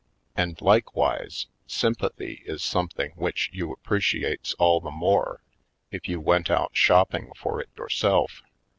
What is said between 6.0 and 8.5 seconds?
you went out shopping for it yourself.